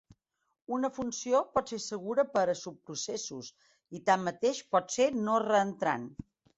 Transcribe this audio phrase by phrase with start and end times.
[0.77, 6.15] Una funció pot ser segura per a subprocessos i, tanmateix, pot ser no reentrant.